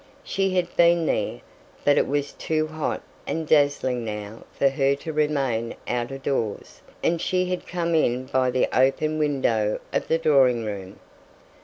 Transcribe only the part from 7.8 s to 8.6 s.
in by